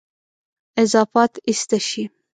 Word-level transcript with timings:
اضافات 0.83 1.31
ایسته 1.49 1.79
شي. 1.89 2.03